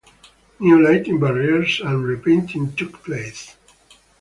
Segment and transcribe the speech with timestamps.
[0.57, 3.55] New lighting, barriers and repainting took place.